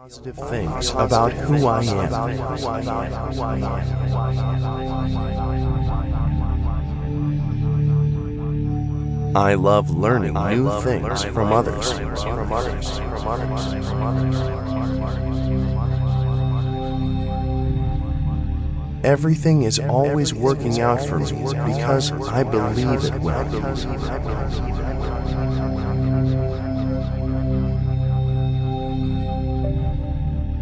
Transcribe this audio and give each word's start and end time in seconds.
positive 0.00 0.36
things 0.48 0.88
about 0.92 1.30
who 1.30 1.66
I 1.66 1.82
am. 1.82 2.14
I 9.36 9.52
love 9.56 9.90
learning 9.90 10.32
new 10.32 10.80
things 10.80 11.22
from 11.24 11.52
others. 11.52 11.92
Everything 19.04 19.64
is 19.64 19.78
always 19.78 20.32
working 20.32 20.80
out 20.80 21.04
for 21.04 21.18
me 21.18 21.42
because 21.66 22.10
I 22.30 22.42
believe 22.42 23.04
it 23.04 23.20
will. 23.20 23.44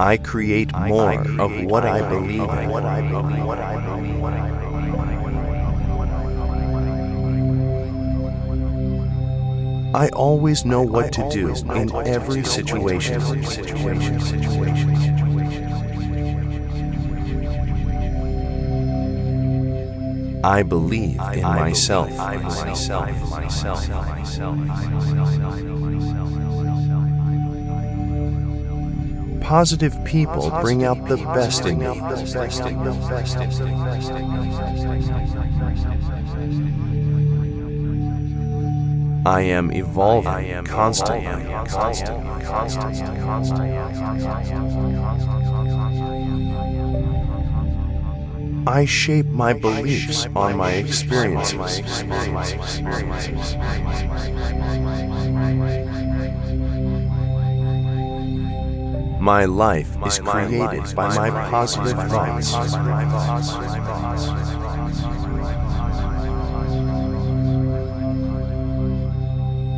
I 0.00 0.16
create 0.16 0.74
more 0.74 1.20
of 1.38 1.52
what 1.64 1.84
I 1.84 2.00
believe 2.08 2.40
in. 2.40 2.48
I 9.94 10.08
always 10.14 10.64
know 10.64 10.80
what 10.80 11.12
to 11.12 11.28
do 11.30 11.54
in 11.74 11.94
every 12.06 12.44
situation. 12.44 13.20
I 20.42 20.62
believe 20.62 21.20
in 21.34 21.42
myself. 21.42 22.10
Positive 29.50 29.98
people 30.04 30.48
bring 30.60 30.84
out 30.84 31.08
the 31.08 31.16
best 31.16 31.66
in 31.66 31.80
me. 31.80 31.86
I 39.26 39.40
am 39.40 39.72
evolving 39.72 40.64
constantly. 40.66 41.26
I 48.68 48.84
shape 48.84 49.26
my 49.26 49.52
beliefs 49.52 50.26
on 50.36 50.56
my 50.56 50.74
experiences. 50.74 51.82
My 59.20 59.44
life 59.44 59.96
is 60.06 60.18
created 60.18 60.94
by 60.96 61.14
my 61.14 61.28
positive 61.50 61.98
thoughts. 62.08 62.54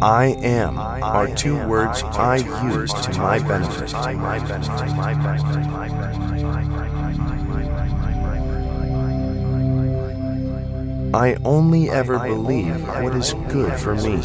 I 0.00 0.36
am 0.42 0.78
are 0.78 1.26
two 1.34 1.56
words 1.66 2.04
I 2.04 2.36
use 2.72 2.92
to 2.92 3.18
my 3.18 3.40
benefit. 3.40 3.92
I 11.14 11.36
only 11.44 11.90
ever 11.90 12.20
believe 12.20 12.86
what 12.86 13.16
is 13.16 13.34
good 13.48 13.72
for 13.78 13.96
me. 13.96 14.22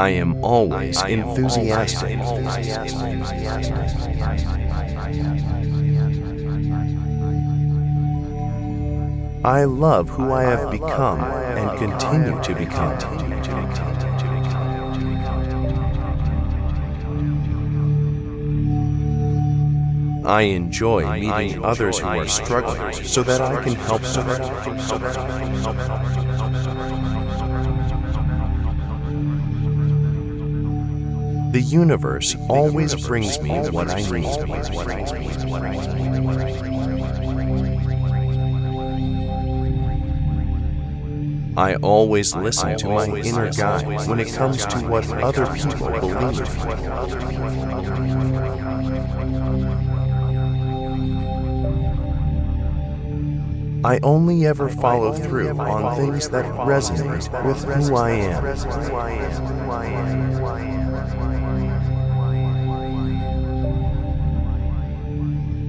I 0.00 0.08
am 0.08 0.42
always 0.42 1.02
enthusiastic. 1.02 2.18
I 9.44 9.64
love 9.64 10.08
who 10.08 10.32
I 10.32 10.44
have 10.44 10.70
become 10.70 11.20
and 11.20 11.78
continue 11.78 12.42
to 12.42 12.54
become. 12.54 12.96
I 20.24 20.40
enjoy 20.42 21.12
meeting 21.20 21.62
others 21.62 21.98
who 21.98 22.06
are 22.06 22.26
struggling 22.26 22.94
so 22.94 23.22
that 23.22 23.42
I 23.42 23.62
can 23.62 23.74
help 23.74 24.00
them. 24.00 24.30
The 31.50 31.60
universe 31.60 32.36
always 32.48 32.94
brings 33.06 33.40
me 33.42 33.50
what 33.70 33.90
I 33.90 34.02
need. 34.02 34.26
I 41.56 41.74
always 41.82 42.36
listen 42.36 42.78
to 42.78 42.88
my 42.88 43.06
inner 43.06 43.50
guide 43.52 44.06
when 44.08 44.20
it 44.20 44.32
comes 44.32 44.64
to 44.66 44.78
what 44.86 45.10
other 45.10 45.46
people 45.52 45.90
believe. 45.90 46.40
I 53.84 53.98
only 54.04 54.46
ever 54.46 54.68
follow 54.68 55.12
through 55.14 55.58
on 55.58 55.96
things 55.96 56.28
that 56.28 56.44
resonate 56.44 57.28
with 57.44 57.64
who 57.64 57.96
I 57.96 58.10
am. 58.10 58.44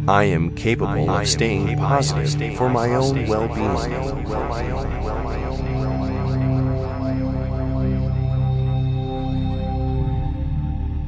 I 0.07 0.23
am 0.23 0.55
capable 0.55 1.09
of 1.09 1.27
staying 1.27 1.77
positive 1.77 2.57
for 2.57 2.69
my 2.69 2.95
own 2.95 3.27
well-being. 3.27 3.67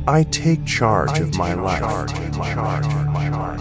I 0.07 0.23
take 0.23 0.65
charge 0.65 1.19
of 1.19 1.37
my 1.37 1.53
life. 1.53 3.52